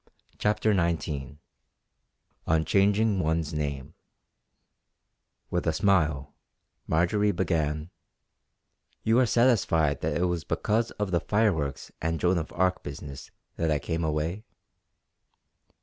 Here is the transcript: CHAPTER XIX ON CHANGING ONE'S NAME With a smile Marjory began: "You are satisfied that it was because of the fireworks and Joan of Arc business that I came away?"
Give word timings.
CHAPTER 0.39 0.73
XIX 0.73 1.35
ON 2.47 2.65
CHANGING 2.65 3.19
ONE'S 3.19 3.53
NAME 3.53 3.93
With 5.51 5.67
a 5.67 5.71
smile 5.73 6.33
Marjory 6.87 7.31
began: 7.31 7.91
"You 9.03 9.19
are 9.19 9.27
satisfied 9.27 10.01
that 10.01 10.17
it 10.19 10.25
was 10.25 10.43
because 10.43 10.89
of 10.97 11.11
the 11.11 11.19
fireworks 11.19 11.91
and 12.01 12.19
Joan 12.19 12.39
of 12.39 12.51
Arc 12.53 12.81
business 12.81 13.29
that 13.57 13.69
I 13.69 13.77
came 13.77 14.03
away?" 14.03 14.43